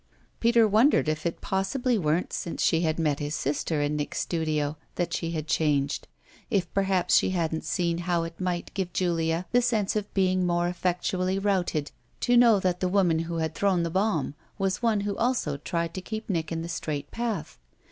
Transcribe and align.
Peter 0.39 0.67
wondered 0.67 1.07
if 1.07 1.27
it 1.27 1.41
possibly 1.41 1.95
weren't 1.95 2.33
since 2.33 2.63
she 2.63 2.81
had 2.81 2.97
met 2.97 3.19
his 3.19 3.35
sister 3.35 3.83
in 3.83 3.95
Nick's 3.95 4.17
studio 4.17 4.75
that 4.95 5.13
she 5.13 5.29
had 5.33 5.45
changed, 5.47 6.07
if 6.49 6.73
perhaps 6.73 7.15
she 7.15 7.29
hadn't 7.29 7.63
seen 7.63 7.99
how 7.99 8.23
it 8.23 8.41
might 8.41 8.73
give 8.73 8.91
Julia 8.93 9.45
the 9.51 9.61
sense 9.61 9.95
of 9.95 10.11
being 10.15 10.43
more 10.43 10.67
effectually 10.67 11.37
routed 11.37 11.91
to 12.21 12.35
know 12.35 12.59
that 12.61 12.79
the 12.79 12.89
woman 12.89 13.19
who 13.19 13.35
had 13.37 13.53
thrown 13.53 13.83
the 13.83 13.91
bomb 13.91 14.33
was 14.57 14.81
one 14.81 15.01
who 15.01 15.15
also 15.17 15.57
tried 15.57 15.93
to 15.93 16.01
keep 16.01 16.31
Nick 16.31 16.51
in 16.51 16.63
the 16.63 16.67
straight 16.67 17.11
path. 17.11 17.59